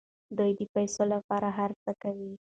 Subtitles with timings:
[0.37, 2.31] دوی د پیسو لپاره هر څه کوي.